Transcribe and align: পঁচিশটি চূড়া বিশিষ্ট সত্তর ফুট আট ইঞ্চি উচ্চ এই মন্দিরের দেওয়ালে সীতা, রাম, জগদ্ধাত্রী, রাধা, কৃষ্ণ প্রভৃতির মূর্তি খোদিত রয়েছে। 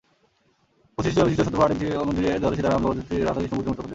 পঁচিশটি 0.95 1.15
চূড়া 1.15 1.27
বিশিষ্ট 1.29 1.45
সত্তর 1.47 1.57
ফুট 1.59 1.63
আট 1.65 1.71
ইঞ্চি 1.73 1.85
উচ্চ 1.85 1.93
এই 1.95 2.05
মন্দিরের 2.09 2.39
দেওয়ালে 2.41 2.57
সীতা, 2.57 2.69
রাম, 2.71 2.81
জগদ্ধাত্রী, 2.85 3.15
রাধা, 3.17 3.33
কৃষ্ণ 3.33 3.33
প্রভৃতির 3.47 3.55
মূর্তি 3.55 3.55
খোদিত 3.57 3.69
রয়েছে। 3.77 3.89